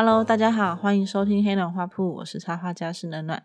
[0.00, 3.42] Hello，大家好，欢迎收听黑暖花铺，我是插画家是暖暖。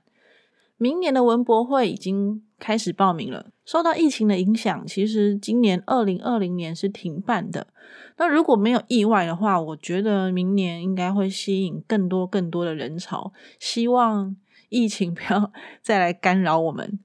[0.78, 3.47] 明年的文博会已经开始报名了。
[3.65, 7.65] 受到疫情的影响，其实今年二零二零年是停办的。
[8.18, 13.33] 那如果没有意外的话，我觉得明年应该会吸引更多更多的人潮。
[13.58, 14.35] 希望
[14.70, 15.51] 疫情不要
[15.81, 16.99] 再来干扰我们。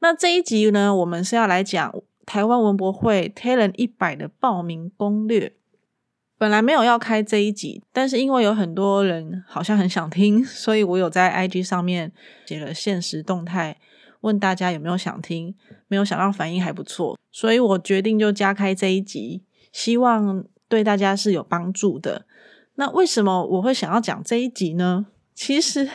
[0.00, 1.94] 那这一集呢，我们是要来讲
[2.26, 5.54] 台湾文博会 Talent 一百的报名攻略。
[6.38, 12.12] 本来没有要开这一集，但是因为有很多人好像很想听，所以我有在 IG 上面
[12.46, 13.78] 写了现实动态，
[14.20, 15.54] 问大家有没有想听。
[15.88, 22.26] 没有想到反应还不错，所以我决定就加开这一集，希望对大家是有帮助的。
[22.74, 25.06] 那为什么我会想要讲这一集呢？
[25.32, 25.88] 其实，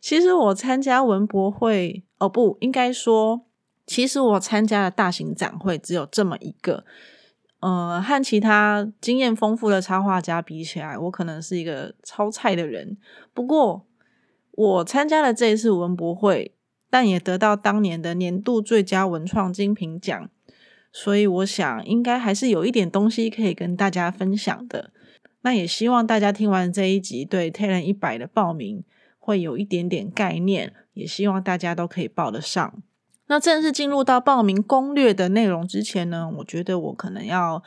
[0.00, 3.40] 其实我参加文博会，哦，不应该说，
[3.84, 6.84] 其实我参加的大型展会只有这么一个。
[7.60, 12.96] 呃，和其他经验丰富的插画家比起来，我可能是一个超菜的人。
[13.34, 13.84] 不过，
[14.52, 16.54] 我参加了这一次文博会，
[16.88, 20.30] 但也得到当年的年度最佳文创精品奖，
[20.92, 24.92] 所以我想应该还是有一点东西可以跟大家分享的。
[25.42, 28.84] 那也希望大家听完这一集，对 Talent 一百的报名
[29.18, 32.82] 会有一点点概念，也希望大家都可以报得上。
[33.28, 37.62] 那正式进入到报名攻略的内容之前呢，我觉得我可能要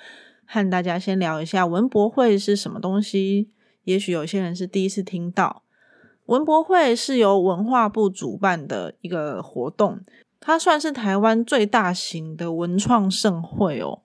[0.46, 3.50] 和大家先聊一下文博会是什么东西。
[3.84, 5.64] 也许有些人是第一次听到，
[6.26, 10.02] 文博会是由文化部主办的一个活动，
[10.40, 14.02] 它算是台湾最大型的文创盛会哦。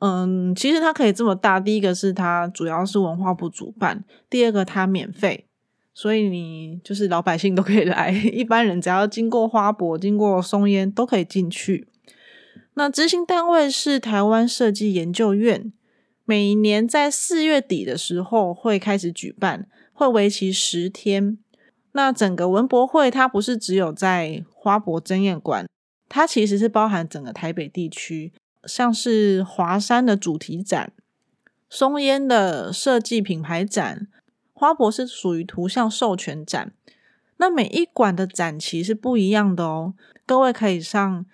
[0.00, 5.47] 嗯，其实它可以这么大，第一个是它主要是文化部主办，第二个它免费。
[6.00, 11.88] 所以你就是老百姓都可以来， 一般人只要经过花博、经过松烟都可以进去。
[12.74, 15.72] 那执行单位是台湾设计研究院，
[16.24, 21.36] 每年在四月底的时候会开始举办，会为期十天。
[21.90, 25.66] 那整个文博会它不是只有在花博争艳馆，
[26.08, 28.32] 它其实是包含整个台北地区，
[28.66, 30.92] 像是华山的主题展、
[31.68, 34.06] 松烟的设计品牌展。
[34.58, 36.72] 花博是属于图像授权展，
[37.36, 39.94] 那每一馆的展期是不一样的哦。
[40.26, 41.24] 各位可以上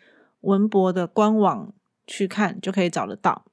[0.43, 1.73] 文博的官网
[2.07, 3.47] 去看，就可以找得到。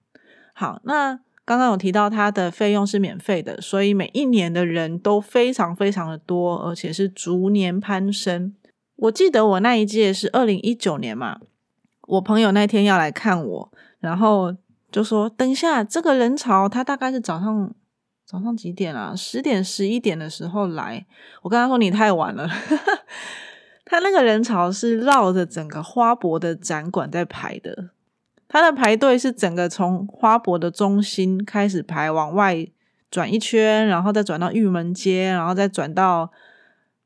[0.52, 8.54] 好，那刚刚有提到它的费用是免费的，所以每一年的人都非常非常的多，而且是逐年攀升。
[8.98, 11.40] 我记得我那一届是二零一九年嘛，
[12.10, 13.72] 我朋友那天要来看我，
[14.02, 14.54] 然后
[14.92, 17.74] 就说：“等一下，这个人潮，他大概是早上。”
[18.32, 19.14] 早上几点啊？
[19.14, 21.06] 十点、十一点的时候来。
[21.42, 22.50] 我跟他说你太晚了。
[23.84, 27.90] 他那个人潮是绕着整个花博的展馆在排的。
[28.48, 32.66] 他的排队是整个从花博的中心开始排，往外
[33.10, 36.32] 转一圈，然后再转到玉门街，然后再转到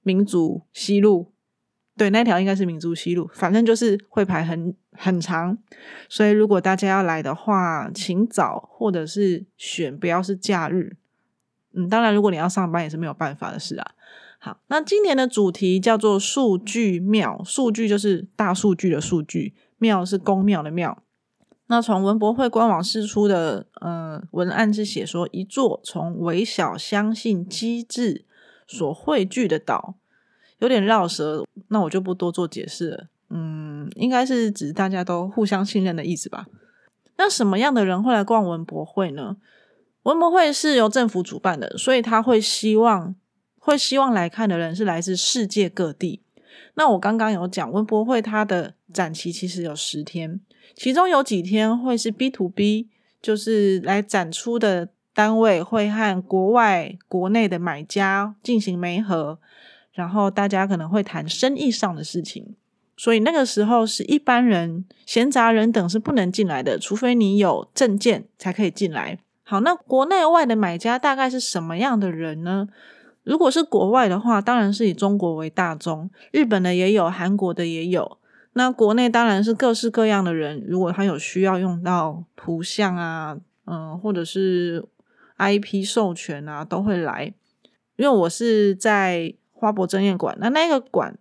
[0.03, 1.31] 民族西路。
[1.97, 3.27] 对，那条应该是民族西路。
[3.33, 5.57] 反正就是会排很很长。
[6.07, 10.97] 所以如果大家要来的话，请早，或者是选不要是假日。
[11.75, 13.91] 嗯，当然，如果你要上班也是没有办法的事啊。
[14.39, 21.01] 好，那今年的主题叫做“数据庙”，数据就是大数据的数据，庙是公庙的庙。
[21.67, 28.23] 那从文博会官网释出的呃文案是写说，一座从微小相信机制
[28.67, 29.95] 所汇聚的岛，
[30.59, 33.07] 有点绕舌，那我就不多做解释了。
[33.31, 36.45] 嗯，应该是指大家都互相信任的意思吧。
[37.17, 39.37] 那什么样的人会来逛文博会呢？
[40.05, 43.15] 文博会是由政府主办的，所以他会希望
[43.57, 46.21] 会希望来看的人是来自世界各地。
[46.75, 50.39] 那我刚刚有讲文博会它的展期其实有十天，
[50.75, 52.87] 其中有几天会是 B to B，
[53.19, 59.39] 就是来展出的单位会和国外、国内的买家进行媒合，
[59.91, 62.55] 然后大家可能会谈生意上的事情。
[62.95, 69.17] 所以那个时候是一般人、闲杂人等是不能进来的，除非你有证件才可以进来。
[69.47, 72.67] 好，那国内外的买家大概是什么样的人呢？
[73.23, 78.17] 如果是国外的话，当然是以中国为大宗，日本的也有，韩国的也有。
[78.53, 84.83] 那国内当然是各式各样的人，如果他有需要用到图像啊，嗯，或者是
[85.37, 87.33] IP 授权啊，都会来。
[87.97, 91.17] 因为我是在花博争艳馆，那那个馆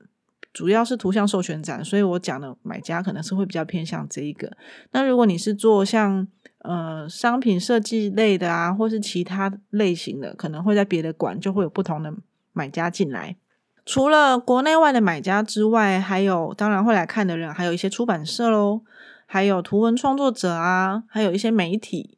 [0.52, 4.50] 主要是图像授权展，所以我讲的买家可能是会比较偏向这一个。
[4.92, 6.26] 那如果你是做像
[6.64, 12.14] 呃，商品设计类的啊，或是其他类型的，可能会在别的馆就会有不同的
[12.54, 13.36] 买家进来。
[13.84, 18.80] 除了国内外的买家之外，还有当然会来看的人，还有一些出版社喽，
[19.26, 22.16] 还有图文创作者啊，还有一些媒体，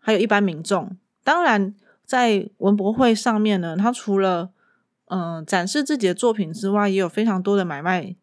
[0.00, 0.96] 还有一般民众。
[1.22, 1.72] 当然，
[2.04, 4.50] 在文博会上面呢，它除了
[5.06, 8.16] 嗯展示自己的作品之外，也有非常多的买卖，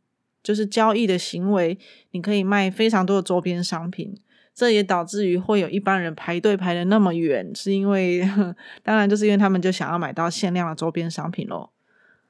[0.43, 1.79] 就是交易的行为。
[2.11, 4.17] 你可以卖非常多的周边商品，
[4.55, 8.27] 这也导致于会有一般人排队排的那么远，是因为
[8.81, 11.71] 当然就是因为他们就想要买到限量的周边商品咯。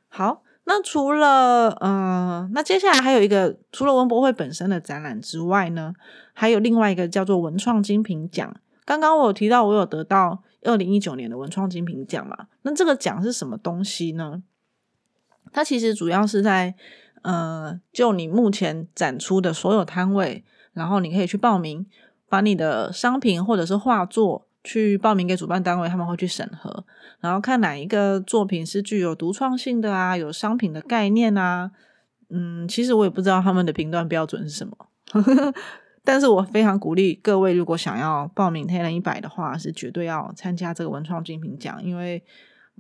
[0.10, 0.42] 好。
[0.68, 5.94] 那除了嗯，那接下来还有一个，除了文博会本身的展览之外呢，
[6.33, 8.51] 还有另外一个叫做文创精品奖。
[8.83, 12.48] 刚刚我有提到，我有得到二零一九年的文创精品奖嘛？
[12.63, 14.42] 那这个奖是什么东西呢？
[15.54, 16.74] 它其实主要是在
[17.22, 20.44] 呃，就你目前展出的所有摊位，
[20.74, 21.86] 然后你可以去报名，
[22.30, 24.48] 把你的商品或者是画作。
[24.68, 26.83] 去报名给主办单位，他们会去审核，
[27.19, 31.69] 然后看哪一个作品是具有独创性的啊，有商品的概念啊。
[32.31, 34.75] 嗯，其实我也不知道他们的评断标准是什么，
[36.04, 42.24] 但是我非常鼓励各位，如果想要报名黑人一百的话，是绝对要参加这个文创精品奖，因为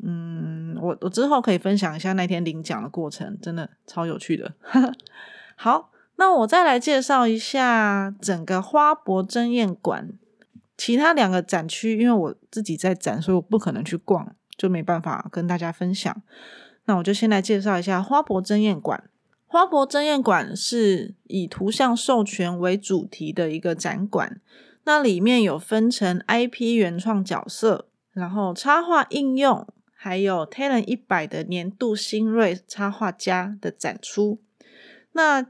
[0.03, 4.51] 嗯，我我之后可以分享一下那天领奖的过程，真的超有趣的。
[5.55, 10.09] 好，那我再来介绍一下整个花博争艳馆。
[10.77, 16.21] 其他两个展区，因为我自己在展，所以我不可能去逛，就没办法跟大家分享。
[16.83, 19.05] 那我就先来介绍一下花博争艳馆。
[19.47, 24.41] 花博争艳馆是以图像授权为主题的一个展馆，
[24.83, 29.65] 那里面有分成 IP 原创角色，然后插画应用，
[29.95, 34.39] 还有 Talent 一百的年度新锐插画家的展出。
[35.13, 35.45] 那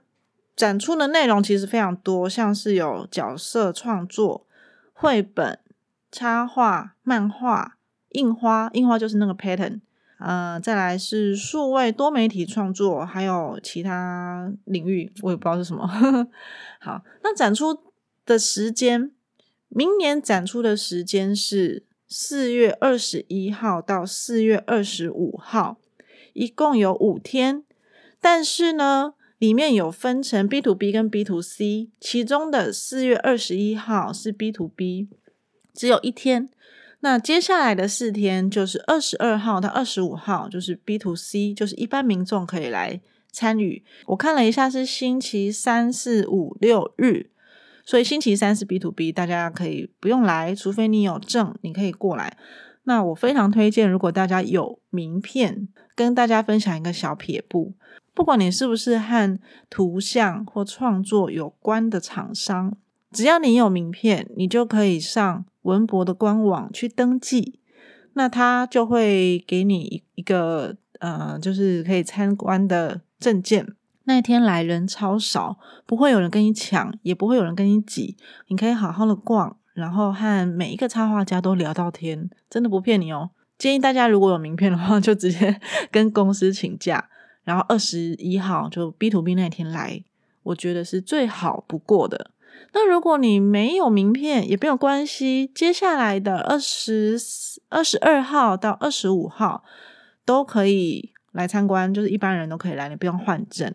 [0.56, 4.48] 展出的内容其实非常多，像是有角色创作。
[4.98, 5.60] 绘本、
[6.10, 7.78] 插画、漫画、
[8.12, 9.81] 印花，印花就是那个 pattern，
[10.19, 15.86] 呃，再来是数位多媒体创作，还有其他领域，我也不知道是什么。
[16.80, 17.78] 好，那展出
[18.25, 19.12] 的时间，
[19.68, 25.78] 明年展出的时间是四月二十一号到四月二十五号，
[26.31, 27.66] 一共有五天，
[28.22, 29.16] 但是呢。
[29.46, 35.08] 里面有分成 B to B 跟 B to C，其中的四月二十一号是 B to B，
[35.72, 36.50] 只有一天。
[37.02, 43.00] 那接下来的四天就是二十二号到二十五号，就是 B to C，就是一般民众可以来
[43.32, 43.84] 参与。
[44.08, 47.30] 我看了一下是星期三四五六日，
[47.86, 52.36] 所以星期三是 B to B，大家可以不用来，除非你有证，你可以过来。
[52.86, 57.76] 那我非常推荐，如果大家有名片，跟大家分享一个小撇步。
[58.16, 59.38] 不管你是不是和
[59.70, 62.76] 图像或创作有关的厂商，
[63.12, 67.60] 只要你有名片，你就可以上文博的官网去登记。
[68.14, 73.68] 那他就会给你一一个呃，就是可以参观的证件。
[74.06, 78.16] 那一天来人超少，不会有人跟你抢，也不会有人跟你挤，
[78.48, 83.32] 你可以好好的逛，然后和每一个插画家都聊到天，真的不骗你哦。
[83.58, 85.60] 建议大家如果有名片的话，就直接
[85.92, 87.10] 跟公司请假。
[87.46, 90.04] 然后二十一号就 B to B 那天来，
[90.44, 92.32] 我觉得是最好不过的。
[92.74, 97.18] 那如果你没有名片也没有关系，接下来的二十
[97.70, 99.64] 二十二号到二十五号
[100.26, 103.74] 都可以来参观，就是一般人都可以来，你不用换证。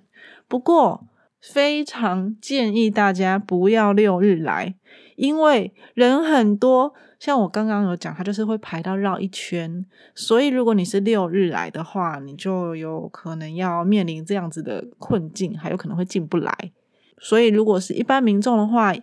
[0.49, 1.07] 不过
[1.41, 4.75] 非常建议大家不要六日来，
[5.21, 6.95] 因为人很多。
[7.19, 9.85] 像我刚刚有讲，它就是会排到绕一圈，
[10.15, 16.73] 所以如果你是六日来的话，你就有可能要面临这样子的困境，还有可能会进不来。
[17.19, 18.95] 所以如果是一般民众的话，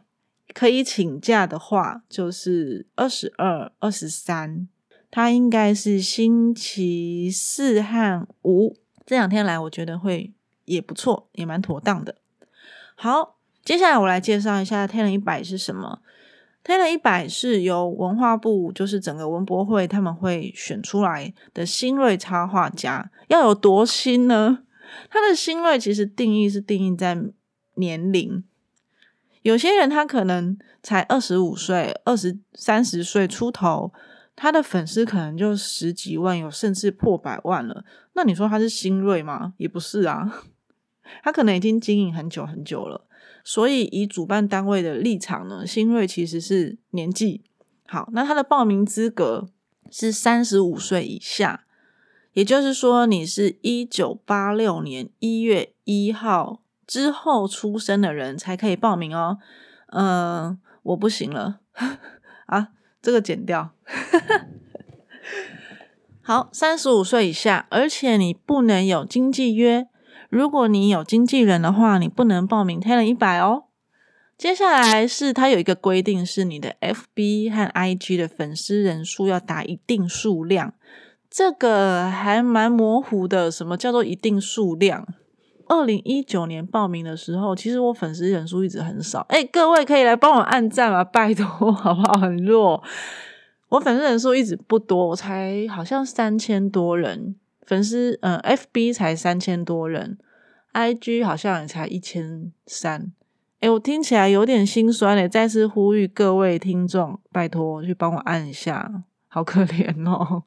[0.56, 4.68] 可以请假的话，就是二十二、二十三，
[5.12, 10.34] 它应该是星期四和五这两天来，我觉得会
[10.66, 12.16] 也不错，也蛮妥当的。
[12.96, 16.00] 好，接下来我来介绍一下天人一百是什么。
[16.68, 24.66] 天人一百是由文化部，就是整个文博会，他们会选出来的新锐插画家，要有多新呢？
[25.10, 27.18] 他的新锐其实定义是定义在
[27.76, 28.44] 年龄，
[29.44, 33.94] 有些人他可能才二十五岁、二十三十岁出头，
[34.36, 37.86] 他的粉丝可能就十几万，有甚至破百万了。
[38.12, 39.54] 那你说他是新锐吗？
[39.56, 40.44] 也不是啊，
[41.24, 43.07] 他可能已经经营很久很久了。
[43.50, 47.42] 所以，以主办单位的立场呢，新锐其实是年纪
[47.88, 48.10] 好。
[48.12, 49.48] 那他的报名资格
[49.90, 51.64] 是三十五岁以下，
[52.34, 59.38] 也就是说，你是一九八六年一月一号之后出生的人才可以报名哦。
[59.94, 61.62] 嗯，我不行了
[62.48, 63.72] 啊，这个剪掉。
[66.22, 69.88] 好，三十五岁以下，而且你不能有经纪约。
[70.30, 73.64] 如果你有经纪人的话，你不能报名 Talent 一百哦。
[74.38, 80.74] 接下来是它有一个规定，是你的 FB 和 IG 的粉丝人数要达一定数量，
[81.30, 83.50] 这个还蛮模糊的。
[83.50, 85.08] 什么叫做一定数量？
[85.70, 89.26] 二零一九年报名的时候，其实我粉丝人数一直很少。
[89.30, 91.04] 哎，各位可以来帮我按赞吗？
[91.04, 92.18] 拜托，好不好？
[92.20, 92.84] 很弱，
[93.70, 97.36] 我粉丝人数一直不多，我才好像三千多人
[97.68, 100.18] 粉丝，嗯，FB 才三千多人
[100.72, 103.12] ，IG 好像也才一千三。
[103.60, 105.28] 哎，我听起来有点心酸嘞！
[105.28, 110.44] 再次呼吁各位听众，拜托去帮我按一下，好可怜哦！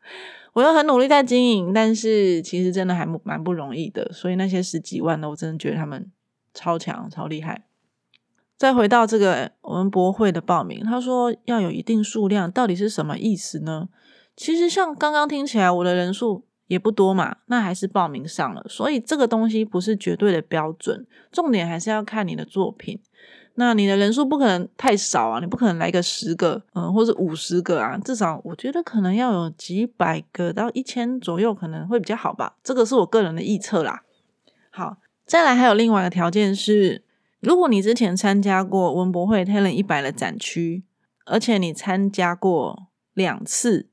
[0.54, 4.10] 我又很努力在经营，但是其实真的还蛮不容易的。
[4.10, 6.10] 所以那些十几万的，我真的觉得他们
[6.54, 7.66] 超强、超厉害。
[8.56, 13.90] 再回到这个我们博会的报名，他说要有一定数量，到底是什么意思呢？
[14.34, 16.46] 其实像刚刚听起来，我的人数。
[16.66, 18.64] 也不多嘛，那还是报名上了。
[18.68, 23.00] 所以这个东西不是绝对的标准，重点还是要看你的作品。
[23.54, 32.56] 那你的人数不可能太少啊，你不可能来个十个，嗯，或者五十个啊，至少我觉得可能要有几百个到一千左右，可能会比较好吧。
[32.64, 34.04] 这个是我个人的臆测啦。
[34.70, 37.04] 好，再来还有另外一个条件是，
[37.40, 40.84] 如果你之前参加过文博会 Talent 一百的展区，
[41.26, 43.90] 而且你参加过两次，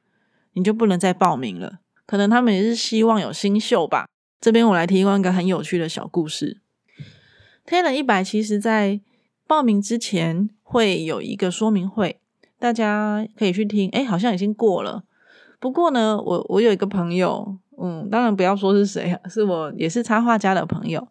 [0.54, 1.80] 你就不能再报名了。
[2.10, 4.08] 可能他们也是希望有新秀吧。
[4.42, 6.60] 这边我来提供一个很有趣的小故事。
[7.68, 9.00] 天人一百其实在
[9.46, 12.20] 报名之前会有一个说明会，
[12.58, 13.88] 大家可以去听。
[13.92, 15.04] 哎，好像已经过了。
[15.60, 21.08] 不过呢，我我有一个朋友，嗯，当然不要说是谁啊，是我也是插画家的朋友。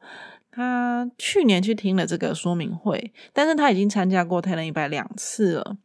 [0.51, 5.77] 他去年去听了这个说明会，但是他已经参加过天人一百两次了。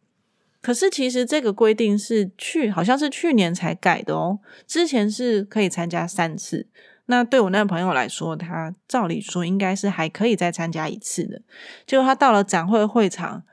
[0.64, 6.68] 可是其实这个规定是去好像是去年才改的哦，之前是可以参加三次。
[7.08, 11.42] 那对我那个朋友来说，他照理说应该是还可以再参加一次的。
[11.86, 13.44] 结果他到了展会会场，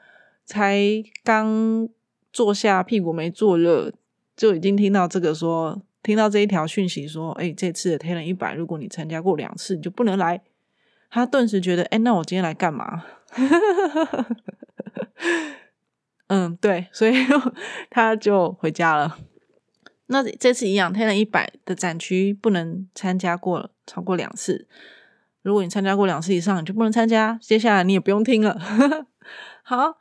[0.47, 0.81] 才
[1.25, 1.88] 刚
[2.33, 3.93] 坐下，屁股没坐热，
[4.37, 10.40] 就已经听到这个说，听到这一条讯息说，哎，这次的天人一百，如果你参加过两次，你就不能来。
[11.11, 13.02] 他顿时觉得，哎，那我今天来干嘛？
[16.31, 17.13] 嗯，对， 所以
[17.91, 19.19] 他就回家了。
[20.07, 24.69] 那这次一样，天人一百的展区不能参加过超过两次。
[25.43, 27.37] 如果你参加过两次以上，你就不能参加。
[27.43, 28.57] 接下来你也不用听了。
[29.65, 29.99] 好，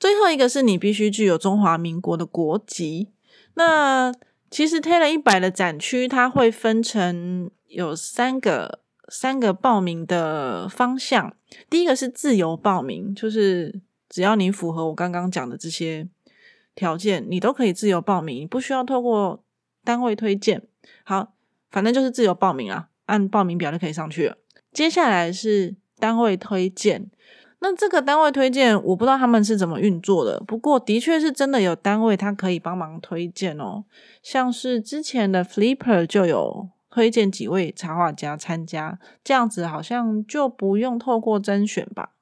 [0.00, 3.12] 最后一个是你必须具有中华民国的国籍。
[3.54, 4.12] 那
[4.50, 11.32] 其实天人一百的展区，它会分成有三个三个报名的方向。
[11.70, 13.80] 第一个是自由报名，就是。
[14.08, 16.08] 只要你符合我刚刚讲的这些
[16.74, 19.42] 条件，你都可以自由报名，不需要透过
[19.84, 20.62] 单位推荐。
[21.04, 21.34] 好，
[21.70, 24.38] 反正就是自由报名啊，按报名表就可以上去了。
[24.72, 27.10] 接下来是单位推荐，
[27.60, 33.84] 那这个单位推荐我不知道他们是怎么运作的，不过的确是真的有单位他可以帮忙推荐哦，
[34.22, 42.12] 像是之前的 Flipper 就有推荐几位插画家参加，这样子好像就不用透过甄选吧。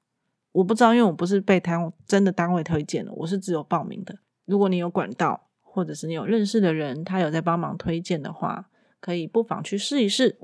[0.57, 4.17] 我不知道，因为我不是被单真的单位推荐的，我是只有报名的。
[4.47, 8.65] 如果你有管道，或者是你有认识的人，他有在帮忙推荐的话，
[8.99, 10.39] 可以不妨去试一试。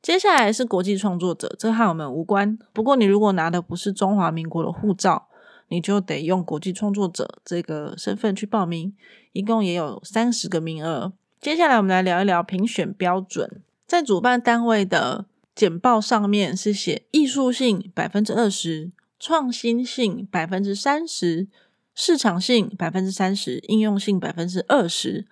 [0.00, 2.56] 接下来是国际创作者，这和我们无关。
[2.72, 5.26] 不过你如果拿的不是中华民国的护照，
[5.68, 8.94] 你就得用国际创作者这个身份去报名，
[9.32, 11.12] 一共也有三十个名额。
[11.40, 18.92] 接下来我们来聊一聊评选标准，在主办单位的简报上面是写艺术性百分之二十。
[19.22, 21.46] 创新性百分之三十，
[21.94, 25.28] 市场性百分之三十，应用性百分之二十。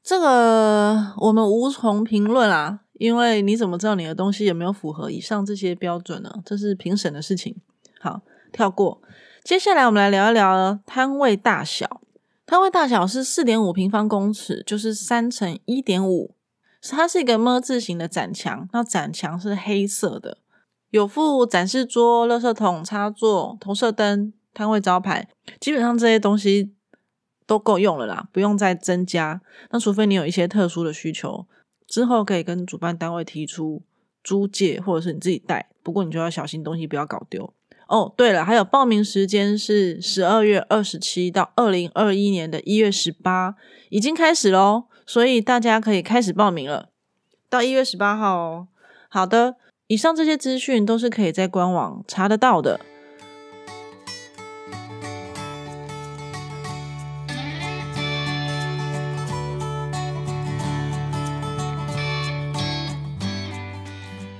[0.00, 6.32] 这个我们无从评论啊，因为你怎么知道你的东西有没有符合以上这些标准呢？
[6.44, 7.56] 这是评审的事情。
[7.98, 9.02] 好，跳过。
[9.42, 12.00] 接下来我们来聊一聊摊位大小。
[12.46, 16.36] 摊位大小是四点五平方公尺，就是三乘一点五。
[16.80, 20.38] 它是一个么字形的展墙，那展墙是黑色的。
[20.90, 25.28] 有附展示桌、垃圾桶、插座、投射灯、摊位招牌，
[25.60, 26.72] 基本上这些东西
[27.46, 29.40] 都够用了啦，不用再增加。
[29.70, 31.46] 那除非你有一些特殊的需求，
[31.86, 33.82] 之后可以跟主办单位提出
[34.24, 35.68] 租借，或者是你自己带。
[35.82, 37.54] 不过你就要小心东西不要搞丢
[37.86, 38.12] 哦。
[38.16, 43.54] 对了，还有报名时间是十二月二十七到二零二一年的一月十八，
[43.90, 46.88] 已经开始喽，所以大家可以开始报名了，
[47.48, 48.68] 到一月十八号哦。
[49.08, 49.54] 好的。
[49.90, 52.78] 以上这些资讯都是可以在官网查得到的。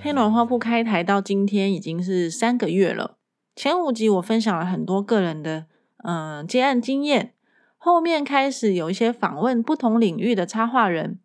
[0.01, 3.17] 黑暖花铺开台到今天已经是三个月了，
[3.57, 5.67] 前五集我分享了很多个人的
[6.05, 7.35] 嗯接案经验，
[7.77, 11.19] 后面开始有一些访问不同领域的插画人。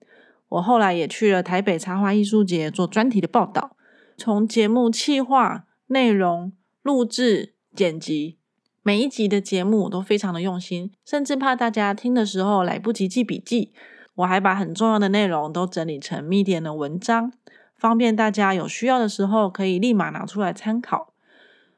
[0.49, 3.75] 我后来也去了台北插画艺术节做专题的报道，
[4.17, 8.37] 从节目企划、内容、录制、剪辑，
[8.81, 13.73] 每一集的节目我都非常的用心，甚至怕大家听的时候来不及记笔记，
[14.15, 17.33] 我还把很重要的内容都整理成 Medium 的文章，
[17.77, 21.13] 方便大家有需要的时候可以立马拿出来参考。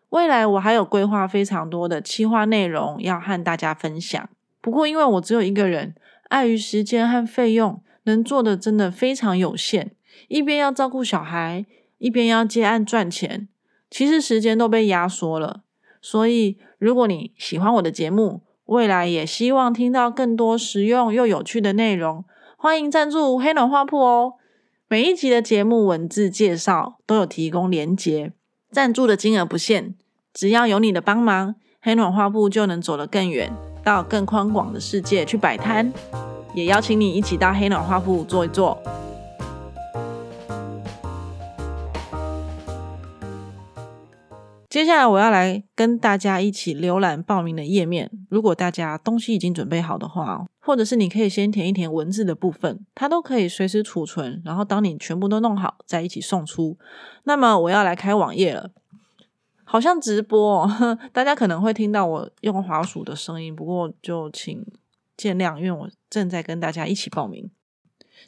[0.09, 4.29] 未来我还有规划非常多的企划内容要和大家分享，
[4.61, 5.95] 不过因为我只有一个人，
[6.29, 7.81] 碍于时间和费用。
[8.03, 9.91] 能做的真的非常有限，
[10.29, 11.65] 一边要照顾小孩，
[11.97, 13.47] 一边要接案赚钱，
[13.89, 15.61] 其实时间都被压缩了。
[16.01, 22.23] 所以，如果你喜欢我的节目，未来也希望听到更多实用又有趣的内容，
[22.57, 24.33] 欢迎赞助黑暖花铺哦。
[24.87, 28.31] 每一集的节目文字介绍都有提供连结，
[28.71, 29.95] 赞助的金额不限，
[30.33, 33.51] 只要有你的帮忙，黑暖花铺就能走得更远，
[33.83, 35.91] 到更宽广的世界去摆摊。
[36.53, 38.77] 也邀请你一起到黑暖花铺坐一坐。
[44.77, 48.11] 接下来我要来跟大家一起浏览报名的页面。
[48.29, 54.39] 如果大家东西已经准备好的话，或者是你可以先填一填文字的部分，它都可以随时储存。
[54.45, 56.77] 然后当你全部都弄好，再一起送出。
[57.23, 58.69] 那么我要来开网页了，
[59.63, 60.69] 好像直播，
[61.11, 64.63] 大家可能会听到我用滑鼠的声音，不过就请。
[65.17, 67.49] 见谅，因为我正在跟大家一起报名。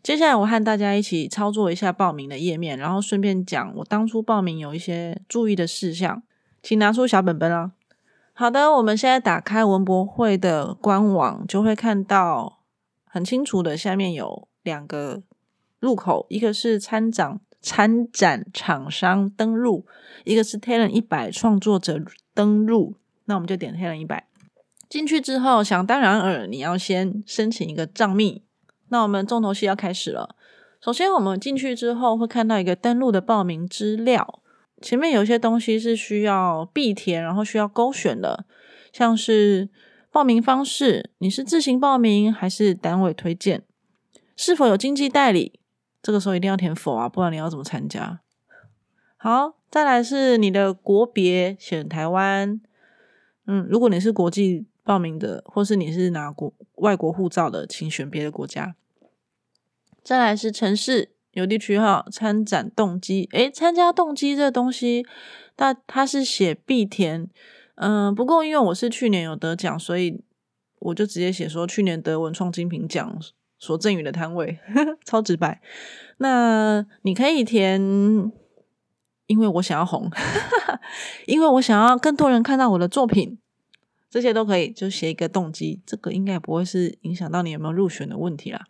[0.01, 6.23] 接下来，我和大家一起操作一下报名的页面，然后顺便讲我当初报名有一些注意的事项，
[6.61, 7.71] 请拿出小本本啊。
[8.33, 12.59] 好的，我们现在打开文博会的官网，就会看到
[13.05, 15.21] 很清楚的，下面有两个
[15.79, 19.85] 入口，一个是参展参展厂商登录，
[20.23, 21.99] 一个是 Talent 一百创作者
[22.33, 22.95] 登录。
[23.25, 24.27] 那我们就点 Talent 一百。
[24.87, 28.43] 进去之后，想当然尔，你要先申请一个账密。
[28.87, 30.35] 那我们重头戏要开始了。
[30.81, 34.39] 首先，我们进去之后会看到一个登录的报名资料，
[34.81, 38.45] 前面有些东西是需要必填，然后需要勾选的，
[38.91, 39.69] 像是
[40.11, 43.63] 报名方式，你是自行报名还是单位推荐？
[44.35, 45.59] 是否有经济代理？
[46.01, 48.21] 这个时候一定要填否啊，不然你要怎么参加？
[49.17, 52.61] 好，再来是你的国别，选台湾。
[53.45, 54.65] 嗯，如果你是国际。
[54.81, 58.75] 报名的，或是你是拿国外国护照的，请选别的国家。
[60.03, 63.27] 再来是城市、邮递区号、参展动机。
[63.31, 65.05] 诶，参加动机这东西，
[65.55, 67.29] 它它是写必填。
[67.75, 70.21] 嗯，不过因为我是去年有得奖，所以
[70.79, 73.17] 我就直接写说去年得文创精品奖
[73.57, 74.59] 所赠予的摊位，
[75.05, 75.61] 超直白。
[76.17, 77.79] 那你可以填，
[79.27, 80.09] 因为我想要红，
[81.27, 83.37] 因为我想要更多人看到我的作品。
[84.09, 88.65] 这些都可以，就写一个动机，这个应该不会是影响到你有没有入选的问题啦。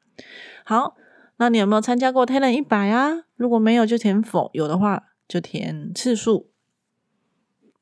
[0.65, 0.97] 好，
[1.39, 3.23] 那你有没有参加过 Talent 一百啊？
[3.37, 6.49] 如果没有就填否，有的话就填次数。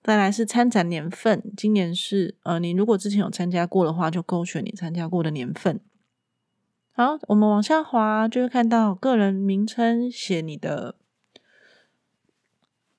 [0.04, 5.80] 再来是参展年份，今年是呃，你如果之前有参加过的话，就勾选你参加过的年份。
[6.92, 10.96] 好，我们往下滑就会看到个人名称，写你的。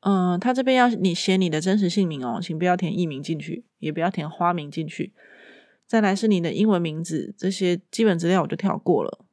[0.00, 5.12] 嗯，他这边要你写你的真实姓名哦，请不要填艺名进去，也不要填花名进去。
[5.86, 9.24] 再来是你的英文名字，这些基本资料我就跳过了。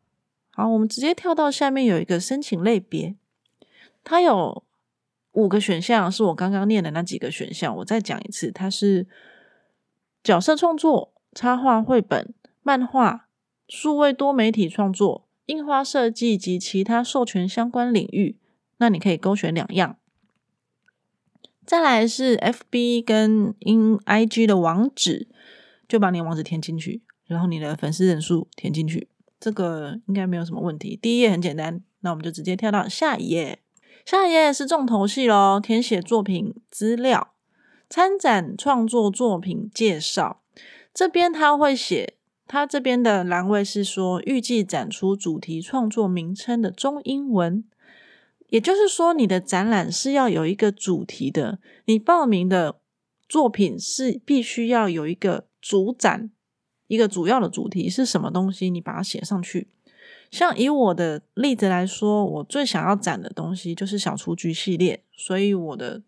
[0.57, 3.13] 好，我们直接跳到下面有一个申请类别，
[4.05, 4.63] 它有
[5.33, 7.75] 五个选项，是我刚刚念的那几个选项。
[7.75, 9.05] 我再讲一次，它是
[10.23, 13.27] 角色创作、插画、绘本、漫画、
[13.67, 18.37] 数位多媒体创作、印花设计及其他授权相关领域。
[18.77, 19.97] 那你可以勾选两样。
[21.65, 25.27] 再来是 F B 跟 In I G 的网址，
[25.85, 29.09] 就把你网址填进去，然后你的粉丝人数填进去，
[29.45, 30.97] 这个应该没有什么问题。
[30.99, 33.59] 第一页很简单，那我们就直接跳到下一页。
[34.03, 37.35] 下一页是重头戏喽，填写作品资料、
[37.87, 40.41] 参展创作作品介绍。
[40.91, 42.15] 这边他会写，
[42.47, 47.63] 他这边的栏位是说预计展出主题创作名称的中英文。
[48.47, 51.59] 也就是说，你的展览是要有一个主题的。
[51.85, 52.79] 你报名的
[53.29, 56.31] 作品是必须要有一个主展，
[56.87, 59.67] 一个主要的主题是什么东西，你把它写上去。
[60.31, 66.01] 像以我的例子来说，我最想要展的东西就是小雏菊系列，所以我的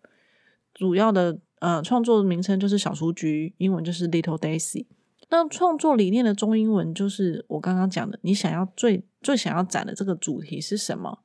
[0.73, 4.85] 主要的呃创作名称就是小雏菊，英文就是 Little Daisy。
[5.29, 11.19] 那创作理念的中英文就是我刚刚讲的，你想要最最想要展的这个主题是什么？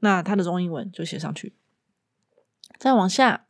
[0.00, 1.54] 那它的中英文就写上去，
[2.78, 3.46] 再往下，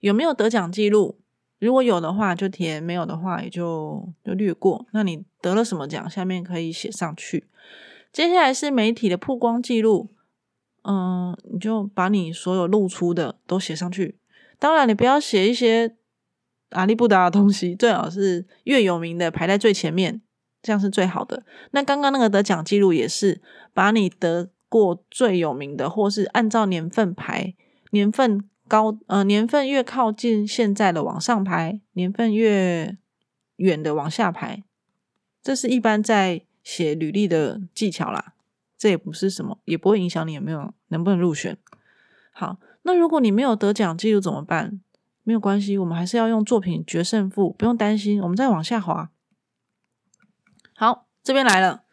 [0.00, 1.18] 有没有得奖记录？
[1.58, 4.86] 如果有的话就填，没有的话也就就略过。
[4.92, 6.08] 那你得了什么奖？
[6.10, 7.46] 下面可以写上去。
[8.12, 10.10] 接下来是媒体的曝光记录，
[10.84, 14.18] 嗯，你就把你所有露出的都写上去。
[14.58, 15.96] 当然，你不要写一些
[16.70, 20.20] 阿里不达的东西，最好是越有名的排在最前面，
[20.62, 21.42] 这样是最好的。
[21.70, 23.40] 那刚刚那个得奖记录也是
[23.72, 27.54] 把你得过最有名的，或是按照年份排
[27.92, 28.48] 年份。
[28.68, 32.96] 高呃年份越靠近现在的往上排，年份越
[33.56, 34.62] 远的往下排，
[35.42, 38.34] 这是一般在写履历的技巧啦。
[38.78, 41.56] 这也不是什么，也不会影响你有没有能不能入选。
[42.32, 44.80] 好，那如果你没有得奖记录怎么办？
[45.22, 48.20] 没有关系，我们还是要用作品决胜负，不用担心。
[48.20, 49.10] 我们再往下滑。
[50.74, 51.84] 好，这边来了，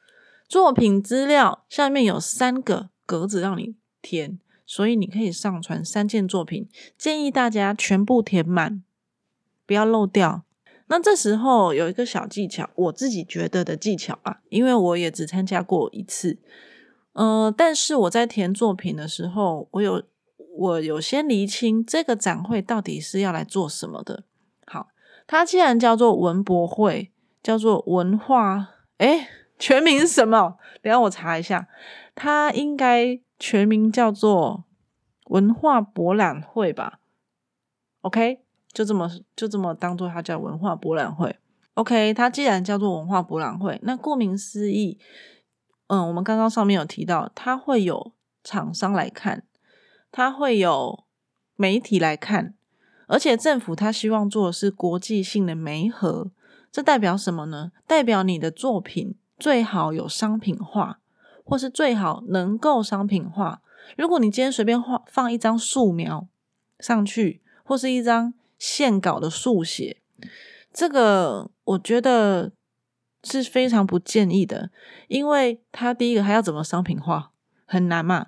[0.47, 4.38] 作品资料下面有三个格子让你填。
[4.75, 8.81] 所以你可以上传三件作品，建议大家全部填满，
[9.67, 10.45] 不要漏掉。
[10.88, 16.39] 那这时候有一个小技巧，我自己觉得的技巧啊，因为我也只参加过一次，
[17.12, 20.01] 呃，但是我在填作品的时候，我有
[20.57, 24.23] 我有先厘清这个展会到底是要来做什么的。
[24.65, 24.88] 好，
[25.27, 27.12] 它既然叫做文博会，
[27.43, 30.57] 叫做文化，哎，全名是什么？
[30.81, 31.67] 等下我查一下，
[32.15, 33.21] 它应该。
[33.45, 34.63] 全名叫做
[35.25, 37.01] 文化博览会吧
[37.99, 38.39] ，OK，
[38.71, 41.36] 就这么就这么当做它叫文化博览会。
[41.73, 44.97] OK，它既然叫做文化博览会，那顾名思义，
[45.88, 48.13] 嗯，我们刚刚上面有提到，它会有
[48.45, 49.43] 厂商来看，
[50.10, 51.03] 它会有
[51.58, 52.53] 媒体来看，
[53.08, 56.32] 而且政府它希望做的是国际性的媒合，
[56.71, 57.73] 这代表什么呢？
[57.86, 61.01] 代表你的作品最好有商品化。
[61.43, 63.62] 或是最好能够商品化。
[63.97, 66.27] 如果你今天随便画放一张素描
[66.79, 69.97] 上去，或是一张线稿的速写，
[70.71, 72.51] 这个我觉得
[73.23, 74.71] 是非常不建议的，
[75.08, 77.32] 因为它第一个还要怎么商品化，
[77.65, 78.27] 很难嘛。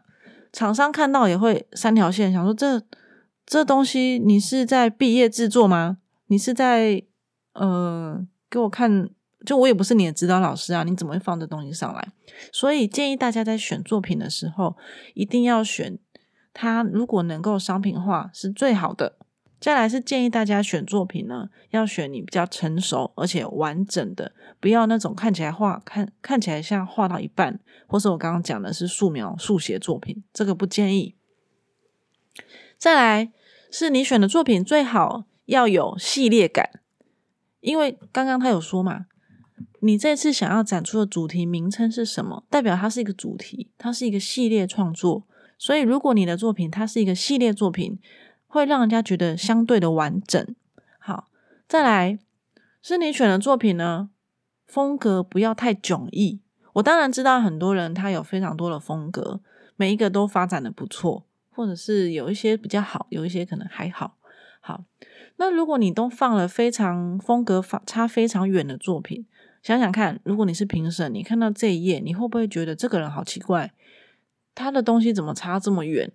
[0.52, 2.82] 厂商看到也会三条线，想说这
[3.46, 5.98] 这东西你是在毕业制作吗？
[6.28, 7.04] 你是在
[7.54, 9.10] 呃给我看？
[9.46, 12.08] 就我也不是你的指导老师啊，你怎么会放这东西上来？
[12.52, 14.76] 所以建议大家在选作品的时候，
[15.14, 16.00] 一定要选
[16.54, 19.18] 它如果能够商品化是最好的。
[19.58, 31.16] 再来是建议大家选作品呢，要选你比较成熟而且完整的，不要那种看起来画看看起来像画到一半，或是我刚刚讲的是素描速写作品，这个不建议。
[32.78, 33.32] 再来
[33.72, 36.82] 是你选的作品最好要有系列感，
[37.62, 39.08] 因为刚刚他有说嘛。
[39.80, 42.44] 你这次想要展出的主题名称是什么？
[42.50, 45.26] 代表它是一个主题，它是一个系列创作。
[45.58, 47.98] 所以，如果你的作品它是一个系列作品，
[48.48, 50.56] 会让人家觉得相对的完整。
[51.00, 51.30] 好，
[51.68, 52.20] 再来
[52.82, 54.10] 是你选的作品呢，
[54.66, 56.42] 风格不要太迥异。
[56.74, 59.40] 我当然知道很多人他有非常多的风格，
[59.78, 64.18] 每一个都发展的不错，或者是有一些比较好，有一些可能还好。
[64.60, 64.84] 好，
[65.38, 69.26] 那如果你都放了非常风格差非常远的作品。
[69.62, 73.74] 想想看，如果你是评审，你看到这一页，你会不会觉得这个人好奇怪？
[74.54, 76.12] 他的东西怎么差这么远？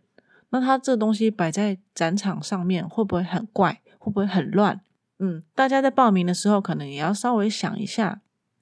[0.51, 3.83] 那他这东西摆在展场上面，会不会很怪？
[3.99, 4.81] 会不会很乱？
[5.19, 8.21] 嗯，大家在报名的时候，可能也要稍微想一下，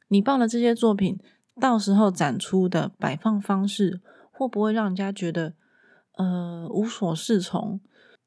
[0.08, 1.18] 你报了这些作品，
[1.60, 4.00] 到时候展出的摆放方式，
[4.32, 5.52] 会不会让人家觉得
[6.16, 7.78] 呃无所适从、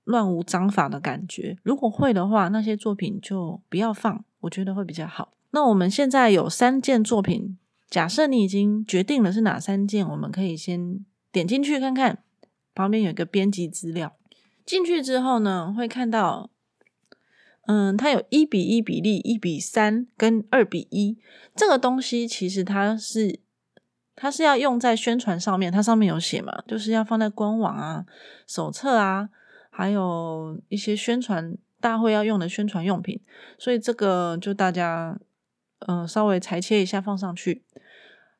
[0.03, 1.57] 乱无章法的感觉？
[1.63, 5.31] 如果会的话，那些作品就不要放，我觉得会比较好。
[5.51, 7.57] 那我们现在有三件作品，
[7.89, 12.23] 假设你已经决定了是哪三件，我们可以先点进去看看，
[12.73, 14.15] 旁边有一个编辑资料。
[14.65, 16.49] 进去之后呢，会看到，
[17.65, 21.17] 嗯，它有一比一比例、一比三跟二比一。
[21.55, 23.39] 这个东西其实它是
[24.15, 28.05] 它是要用在宣传上面，它上面有写嘛，就是要放在官网啊、
[28.47, 29.29] 手册啊，
[29.71, 33.19] 还有一些宣传大会要用的宣传用品。
[33.57, 35.19] 所以这个就大家。
[35.87, 37.63] 嗯，稍微裁切一下放上去，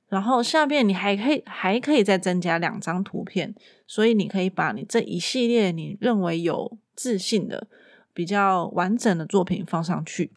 [0.07, 3.55] 然后下面你还可以还可以再增加两张图片，
[3.87, 7.67] 所以你可以把你这一系列你认为有自信的、
[8.13, 10.31] 比较完整的作品放上去。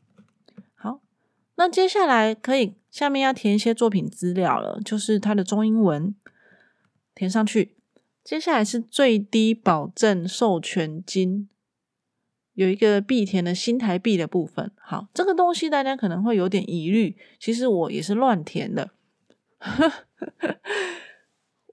[0.74, 1.02] 好，
[1.56, 6.14] 那接下来可以下面要填一些作品资料了，就是它的中英文
[7.14, 7.76] 填上去。
[8.24, 11.50] 接下来是最低保证授权金。
[12.54, 18.90] 有一个必填的新台币的部分，好，这个东西大家可能会有点疑虑，其实我也是乱填的。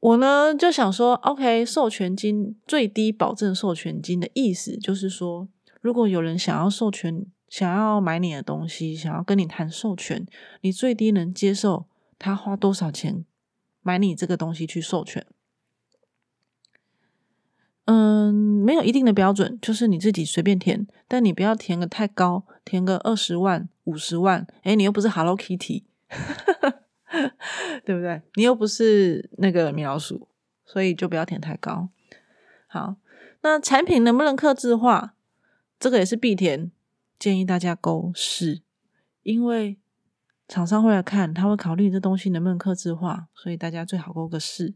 [0.01, 5.47] 我呢就想说，OK，授权金最低保证授权金的意思就是说，
[5.79, 10.25] 如果有人想要授权，想要买你的东西，想要跟你谈授权，
[10.61, 11.85] 你最低能接受
[12.17, 13.23] 他花多少钱
[13.83, 15.23] 买你这个东西去授权？
[17.91, 25.83] 嗯，没有一定的标准，就是你自己随便填，但你不要填个太高，填个二十万、五十万，哎，你又不是 Hello Kitty，
[27.83, 28.21] 对不对？
[28.35, 30.29] 你又不是那个米老鼠，
[30.65, 31.89] 所以就不要填太高。
[32.67, 32.95] 好，
[33.41, 35.15] 那产品能不能刻字化？
[35.77, 36.71] 这个也是必填，
[37.19, 38.61] 建议大家勾是，
[39.23, 39.77] 因为
[40.47, 44.75] 厂商会来看，他会考虑这东西能不能刻字化，所以大家最好勾个是。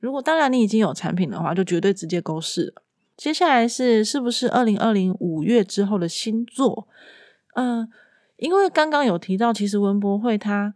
[0.00, 2.82] 如果当然你已经有产品的话，就绝对直接勾是了。
[3.16, 6.88] 接下来是是不是二零二零五月之后的新作？
[7.54, 7.86] 嗯，
[8.38, 10.74] 因为刚刚有提到，其实文博会它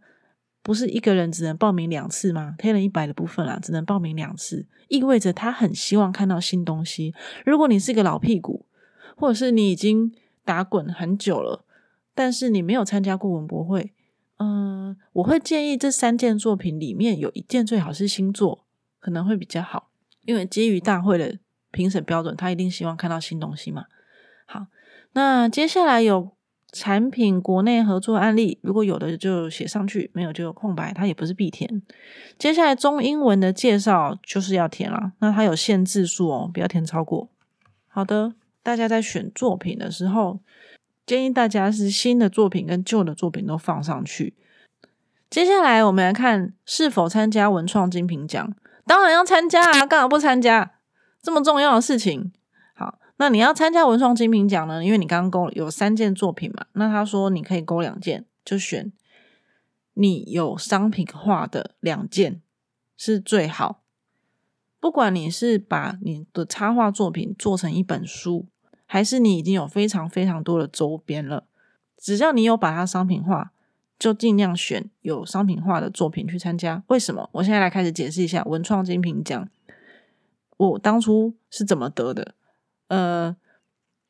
[0.61, 2.55] 不是一个人只能报名两次吗？
[2.59, 7.13] 黑人一百的部分啦，只能报名两次，意味着他很希望看到新东西。
[7.45, 8.65] 如果你是一个老屁股，
[9.15, 11.65] 或者是你已经打滚很久了，
[12.13, 13.93] 但是你没有参加过文博会，
[14.37, 18.64] 嗯，我会建议这三件作品里面有一件最好是新作，
[19.05, 19.91] 可能会比较好，
[20.23, 21.37] 因为基于大会的
[21.69, 23.85] 评审标准，他一定希望看到新东西嘛。
[24.47, 24.65] 好，
[25.11, 26.31] 那接下来有
[26.71, 31.83] 产品国内合作案例，如果有的就写上去，没有就空白，它也不是必填。
[32.39, 37.29] 接下来中英文的介绍就是要填了，那它有限字数哦，不要填超过。
[37.87, 38.33] 好的。
[38.63, 40.39] 大家在选作品的时候，
[41.05, 44.33] 建议大家是新的作品跟旧的作品都放上去。
[45.29, 50.73] 接下来我们来看是否参加文创精品奖，当然要参加啊，干嘛不参加？
[51.21, 52.31] 这么重要的事情。
[52.73, 54.83] 好，那你要参加文创精品奖呢？
[54.83, 58.91] 因为你刚刚勾有三件作品嘛，那他说你可以勾两件，就选
[59.93, 62.41] 你有商品化的两件
[62.95, 63.81] 是最好。
[64.79, 68.47] 不管你是把你的插画作品做成一本书。
[68.87, 71.47] 还是你已经有非常非常多的周边了，
[71.97, 73.51] 只要你有把它商品化，
[73.97, 76.83] 就尽量选有商品化的作品去参加。
[76.87, 77.29] 为什么？
[77.33, 79.49] 我现在来开始解释一下文创精品奖，
[80.57, 82.35] 我当初是怎么得的。
[82.87, 83.35] 呃，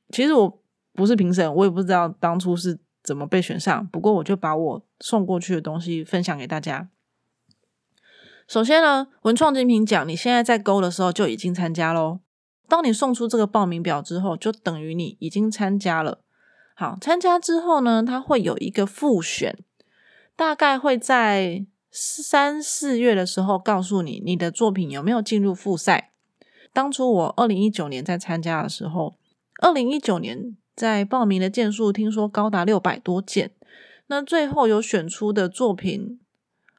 [0.10, 0.62] 其实我
[0.93, 3.88] 不是评审，我也不知道当初是怎么被选上。
[3.88, 6.89] 不过我就把我送过去的东西分享给大家。
[8.48, 12.19] 首先呢，文创精品奖，你现在在勾的时候就已经参加喽。
[12.67, 16.21] 当你送出这个报名表之后，就等于你已经参加了。
[16.76, 19.58] 好，参加之后呢，它会有一个复选，
[20.36, 26.12] 大概会在三四月的时候告诉你你的作品有没有进入复赛。
[26.74, 29.15] 当初我二零一九年在参加的时候，
[29.62, 33.52] 二零一九年在报名的件数听说高达六百多件，
[34.08, 36.19] 那最后有选出的作品，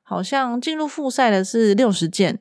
[0.03, 2.41] 好像进入复赛的是六十件。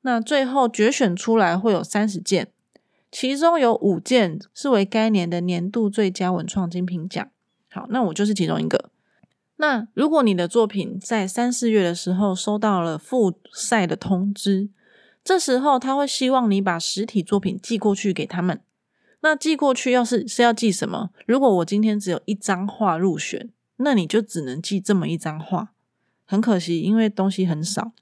[0.00, 2.48] 那最后决选出来会有三十件，
[3.12, 7.28] 其中有五件是为该年的年度最佳文创精品奖。
[7.70, 8.90] 好，那我就是其中一个。
[9.56, 14.68] 那如果你的作品在三四月的时候收到了复赛的通知，
[15.24, 18.60] 这时候他会希望你把实体作品寄过去给他们。
[19.20, 21.10] 那寄过去要是是要寄什么？
[21.26, 25.72] 如果我今天只有一张画入选，那你就只能寄这么一张画。
[26.26, 27.92] 很可惜，因为东西很少。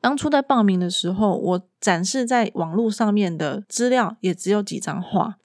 [0.00, 5.38] 当初在报名的时候，我展示在网络上面的资料也只有几张画。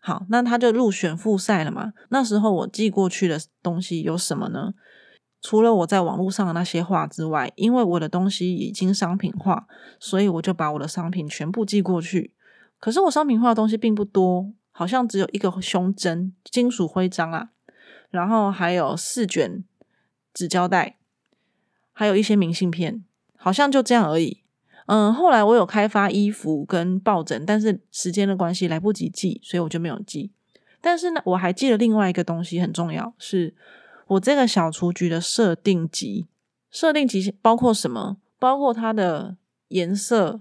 [0.00, 1.92] 好，那他就入选复赛了嘛？
[2.08, 4.74] 那时候我寄过去的东西有什么呢？
[5.42, 9.66] 除了我在网络上的那些话之外，因为我的东西已经商品化，
[10.00, 12.32] 所以我就把我的商品全部寄过去。
[12.78, 17.50] 可是我商品化的东西并不多，好像只有一个胸针、金属徽章啊，
[18.10, 19.62] 然后还有四卷
[20.32, 20.96] 纸胶带，
[21.92, 23.04] 还有一些明信片。
[23.44, 24.38] 好像就这样而已。
[24.86, 30.30] 嗯，后来我有开发衣服跟抱枕，但是时间的关系来不及寄，所以我就没有寄。
[30.80, 33.52] 但是呢，我还寄了另外一个东西，很重要，是
[34.12, 36.26] 我这个小雏菊的设定集。
[36.70, 38.16] 设定集包括什么？
[38.38, 39.36] 包括它的
[39.68, 40.40] 颜色、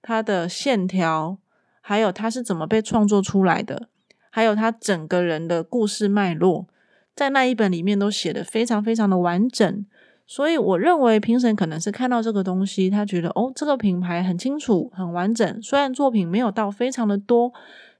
[0.00, 1.38] 它的线条，
[1.80, 3.88] 还有它是怎么被创作出来的，
[4.30, 6.68] 还有它整个人的故事脉络，
[7.14, 9.86] 在那一本里面都写的非常非常的完整。
[10.24, 15.60] 所以我认为评审可能是看到这个东西，他觉得哦，这个品牌很清楚、很完整。
[15.60, 17.52] 虽然作品没有到非常的多，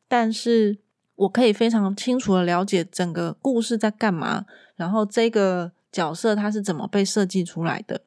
[0.08, 0.78] 但是
[1.22, 4.44] 我可以非常清楚的了解整个故事在干嘛，
[4.76, 8.02] 然后这个角色他是怎么被设计出来的。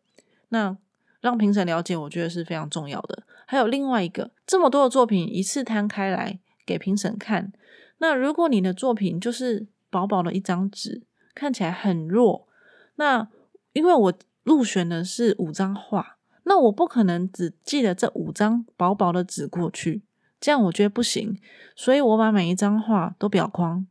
[0.49, 0.77] 那
[1.21, 3.23] 让评审了解，我觉得是非常重要的。
[3.45, 7.53] 还有另外一个，这么多的作品一次摊开来给评审看，
[7.99, 12.47] 那如果你的作品就是薄薄的一张纸，看起来很弱，
[12.95, 13.29] 那
[13.73, 20.03] 因为我入选的是五张画，那我不可能只寄了这五张薄薄的纸过去，
[20.39, 21.39] 这样我觉得不行。
[21.75, 23.85] 所以我把每一张画都裱框，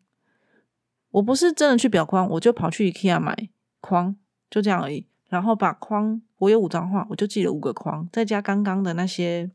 [1.11, 3.49] 我不是真的去裱框，我就跑去 IKEA 买
[3.81, 4.17] 框，
[4.51, 5.07] 就这样而已。
[5.29, 9.51] 然后把框，我有五张画，我就寄了五个框，再加刚刚的那些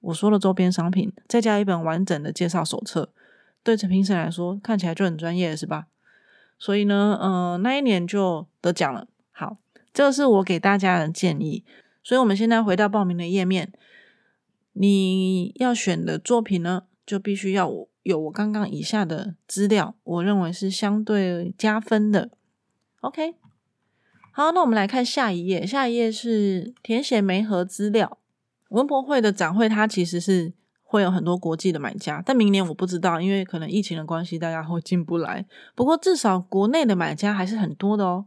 [0.00, 3.10] 我说的周边商品，再加一本完整的介绍手册。
[3.62, 5.86] 对陈评审来说，看起来就很专业，是吧？
[6.58, 9.08] 所以呢，嗯，那一年就得奖了。
[9.32, 9.56] 好，
[9.92, 11.64] 这个是我给大家的建议。
[12.04, 13.72] 所以，我们现在回到报名的页面，
[14.78, 17.70] 你要选的作品呢，就必须要
[18.02, 22.30] 有我刚刚以下的资料，我认为是相对加分的。
[23.00, 23.34] OK，
[24.32, 28.18] 好，那我们来看下一页，下一页是填写媒合资料。
[28.68, 30.52] 文博会的展会，它其实是。
[30.88, 35.44] 会有很多国际的买家，但明年我不知道，因为可能疫情的关系，大家会进不来。
[35.74, 38.26] 不过至少国内的买家还是很多的哦。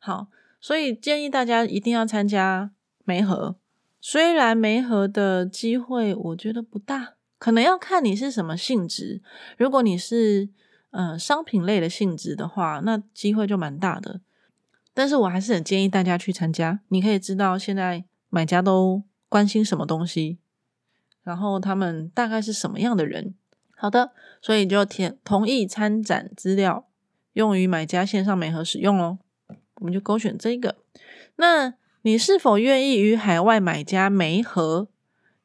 [0.00, 0.26] 好，
[0.60, 2.72] 所以建议大家一定要参加
[3.04, 3.54] 梅盒。
[4.00, 9.22] 虽然媒合的机会我觉得不大，可能要看你是什么性质。
[9.58, 10.48] 如果你是
[10.90, 14.20] 呃商品类的性质的话，那机会就蛮大的。
[14.92, 20.38] 但是我还是很建议大家去参加，你可以知道现在买家都关心什么东西。
[21.22, 23.34] 然后他们大概是什么样的人？
[23.76, 26.88] 好的，所以就填同意参展资料，
[27.34, 29.18] 用于买家线上美合使用哦。
[29.76, 30.76] 我们就勾选这个。
[31.36, 34.88] 那你是否愿意与海外买家媒合？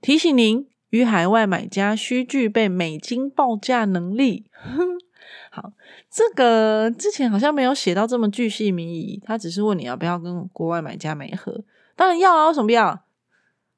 [0.02, 4.46] 提醒您，与海外买家需具备美金报价能力。
[5.52, 5.74] 好，
[6.10, 11.63] 这个之前好像没有写到这么巨细靡遗，他只是问你要不要跟国外买家媒合。
[11.96, 13.04] 当然要啊，为什么不要？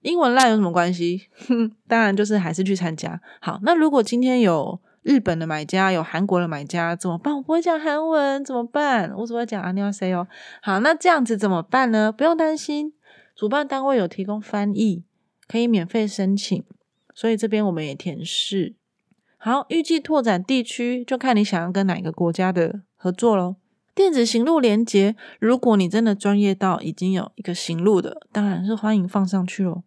[0.01, 1.23] 英文烂有什么关系？
[1.87, 3.19] 当然就是还是去参加。
[3.41, 7.33] 好，那如果今天有日本的买家，有韩国的买家怎么办？
[7.33, 9.09] 我不会讲韩文怎么办？
[9.15, 10.27] 我只会讲阿尼亚塞哦。
[10.61, 12.11] 好，那这样子怎么办呢？
[12.11, 12.91] 不用担心，
[13.33, 15.05] 主办单位有提供翻译，
[15.47, 16.61] 可以免费申请。
[17.15, 18.75] 所以这边我们也填是。
[19.37, 23.55] 好，预计拓展地区就看你想要跟哪个国家的合作喽。
[23.95, 29.83] 电子行路连接，如果你真的专业到已经有一个行路的，当然是欢迎放上去喽。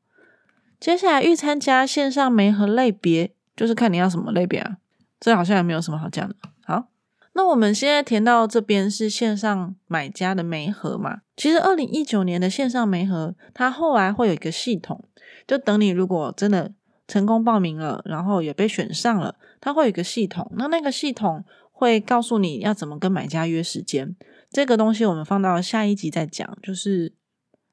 [0.81, 4.79] 接下来预参加线上媒和类别，就是看你要什么类别啊。
[5.21, 6.35] 这好像也没有什么好讲的。
[6.65, 6.89] 好，
[7.35, 11.21] 那我们现在填到这边是线上买家的媒合嘛？
[11.37, 15.05] 其实二零一九年的线上媒合，它后来会有一个系统，
[15.47, 16.73] 就等你如果真的
[17.07, 20.51] 成功报名了，然后也被选上了，它会有一个系统。
[20.57, 24.17] 那那个系统会告诉你要怎么跟买家约时间。
[24.51, 27.13] 这个东西我们放到下一集再讲，就是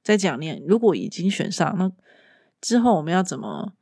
[0.04, 1.92] 在讲你如果已经选上那。
[2.60, 3.74] 之后我们要怎么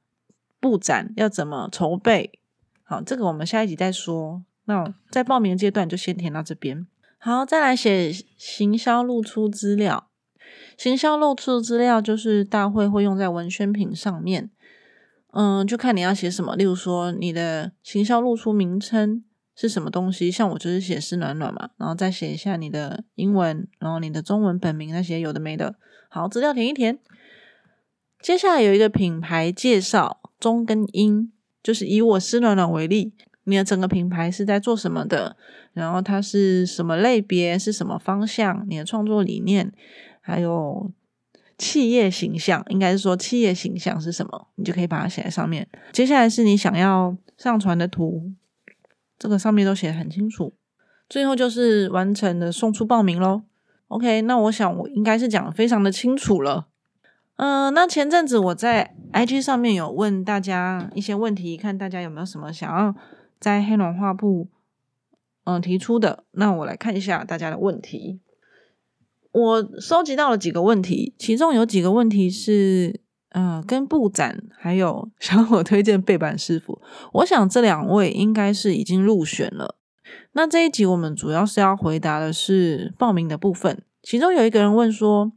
[0.59, 1.13] 布展？
[1.15, 2.39] 要怎么筹备？
[2.87, 4.43] 好，这个我们下一集再说。
[4.65, 6.85] 那在报名阶段就先填到这边。
[7.17, 10.07] 好，再来写行销露出资料。
[10.77, 14.51] 行销露出资料就是大会会用在文宣品上面。
[15.33, 16.55] 嗯，就看你要写什么。
[16.55, 19.23] 例如说，你的行销露出名称
[19.55, 20.29] 是什么东西？
[20.29, 25.75] 像我就是写“是暖暖”嘛，然后再写一下你的英文，然后你的中文本名那些有的没的。
[26.09, 26.99] 好，资料填一填。
[28.21, 31.31] 接下来有一个品牌介绍，中跟英，
[31.65, 33.11] 就是以我施暖暖为例，
[33.45, 35.35] 你的整个品牌是在做什么的？
[35.73, 37.57] 然后它是什么类别？
[37.57, 38.63] 是什么方向？
[38.69, 39.73] 你的创作理念，
[40.21, 40.91] 还有
[41.57, 44.47] 企业形象，应该是说企业形象是什么？
[44.57, 45.67] 你就可以把它写在上面。
[45.91, 48.31] 接下来是你想要上传的图，
[49.17, 50.53] 这个上面都写的很清楚。
[51.09, 53.41] 最后就是完成的送出报名喽。
[53.87, 56.67] OK，那我想我应该是讲的非常的清楚了。
[57.37, 62.95] 嗯，那前阵子我在 IG 上面有问大家一些问题，看大家有没有什么想要
[63.39, 64.47] 在黑龙画布
[65.43, 66.23] 嗯提出的。
[66.31, 68.21] 那我来看一下大家的问题。
[69.33, 76.81] 我收集到了几个问题，其中有几个问题是嗯跟布展，还有 想我推荐背板师傅。
[77.11, 79.75] 我想这两位应该是已经入选了。
[80.31, 83.83] 那这一集我们主要是要回答的是报名的部分。
[84.01, 85.33] 其中有一个人问说，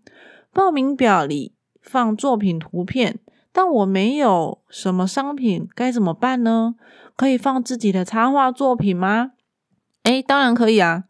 [0.52, 1.57] 报名表里。
[1.88, 3.18] 放作品图片，
[3.50, 6.74] 但我没有什么商品，该怎么办呢？
[7.16, 9.32] 可以放自己的插画作品吗？
[10.02, 11.04] 诶，当然可以啊。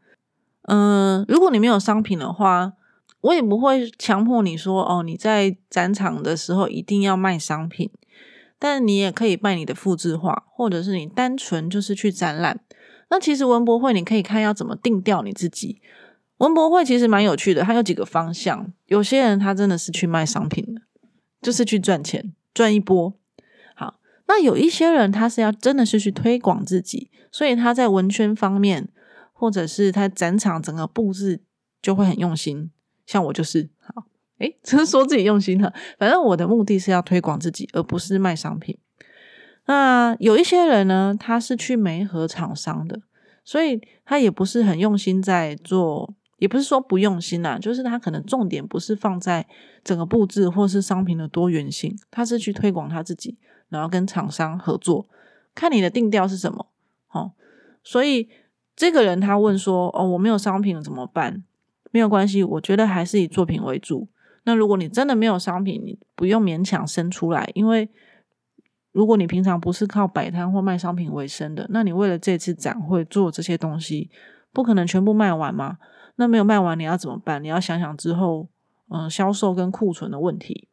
[0.62, 2.74] 嗯，如果你没有商品的话，
[3.22, 7.90] 我也不会强迫你说哦，你在展场的时候一定要卖商品。
[8.60, 12.60] 但你也可以卖你的复制画，或者是你单纯就是去展览。
[13.08, 15.80] 那其实文博会你可以看要怎么定调你自己。
[16.38, 18.72] 文博会其实蛮有趣的，它有几个方向。
[18.86, 20.82] 有些人他真的是去卖商品的，
[21.42, 23.12] 就是去赚钱赚一波。
[23.74, 28.88] 好，那有一些人他是要真的是去推广自己，所以他在文宣方面，
[29.32, 31.42] 或者是他展场整个布置
[31.82, 32.70] 就会很用心。
[33.04, 34.04] 像我就是好，
[34.38, 35.72] 诶， 只是说自己用心了。
[35.98, 38.78] 反正我的目的是要推广自己，而不是卖商品。
[39.66, 43.02] 那有一些人呢，他是去媒合厂商的。
[43.44, 49.46] 所以他也不是很用心在做，也不是说不用心啦，就是他可能重点不是放在
[49.84, 53.36] 整个布置或是商品的多元性，他是去推广他自己，
[53.68, 55.06] 然后跟厂商合作，
[55.54, 56.66] 看你的定调是什么。
[57.06, 57.32] 好，
[57.84, 58.28] 所以
[58.74, 61.44] 这个人他问说：“哦，我没有商品怎么办？”
[61.90, 64.08] 没有关系，我觉得还是以作品为主。
[64.44, 67.88] 那如果你真的没有商品，你不用勉强生出来，因为。
[68.90, 74.10] 如果你平常不是靠摆摊或卖商品为生的，那你为了这次展会做这些东西，
[74.52, 75.78] 不可能全部卖完吗？
[76.20, 77.42] 那没有卖完你要怎么办？
[77.42, 78.48] 你要想想之后，
[78.88, 80.66] 嗯，销售跟库存的问题。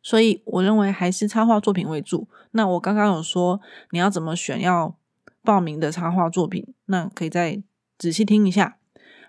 [0.00, 2.28] 所以我认为还是插画作品为主。
[2.52, 3.60] 那我刚刚有说
[3.90, 4.94] 你要怎么选要
[5.42, 7.60] 报名的插画作品，那可以再
[7.98, 8.76] 仔细听一下。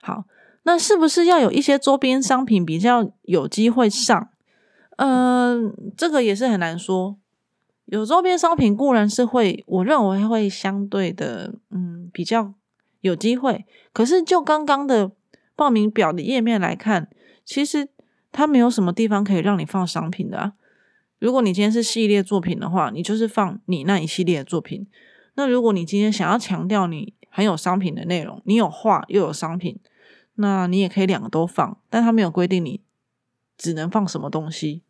[0.02, 0.26] 好，
[0.64, 4.30] 那是不是要有一些周边商品比较有机会上？
[4.98, 7.18] 嗯，这个也是很难说。
[7.86, 12.54] 有周边商品固然是会，我认为会相对的，嗯，比较
[13.04, 13.66] 有机会。
[13.93, 15.12] 可是就刚刚的
[15.56, 17.10] 报名表的页面来看，
[17.45, 17.88] 其实
[18.32, 20.54] 它没有什么地方可以让你放商品的啊。
[21.20, 24.88] 如果你今天是系列作品的话，你就是放你那一系列的作品。
[25.36, 29.80] 那如果你今天想要强调你很有商品的内容，你有画又有商品，
[30.36, 32.82] 那你也可以两个都放，但它没有规定你
[33.58, 34.82] 只能放什么东西。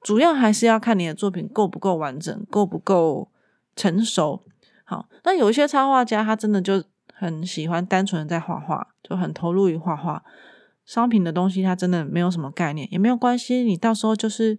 [0.00, 3.30] 主要还是要看你的作品够不够完整，够不够
[3.74, 4.44] 成熟。
[4.84, 6.82] 好，那有一些插画家，他真的就
[7.18, 10.22] 很喜欢单纯的在画画，就很投入于画画。
[10.84, 13.56] 商品的东西他真的没有什么概念，也没有关系。
[13.64, 14.56] 你到时候就是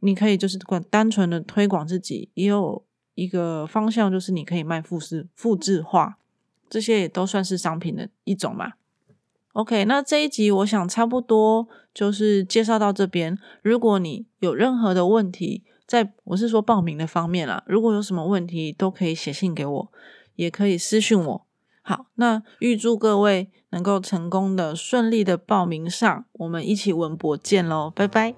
[0.00, 2.84] 你可以就是管单纯的推广自己，也有
[3.14, 6.18] 一个方向，就是你可以卖复制复制画，
[6.68, 8.72] 这些也都算是商品的一种嘛。
[9.52, 13.38] OK，那这一集我想差不多就是介绍到这边。
[13.62, 19.92] 如果你有任何的问题，在我是说报名的方面啦，如果有什么问题都可以写信给我，
[20.34, 21.43] 也可以私信我。
[21.86, 28.34] 好，那预祝各位能够成功的、顺利的报名上，我们一起文博见喽，拜拜。